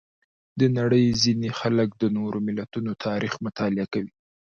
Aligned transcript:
د 0.59 0.61
نړۍ 0.77 1.05
ځینې 1.23 1.49
خلک 1.59 1.89
د 2.01 2.03
نورو 2.17 2.37
ملتونو 2.47 2.91
تاریخ 3.05 3.33
مطالعه 3.45 3.87
کوي. 3.93 4.11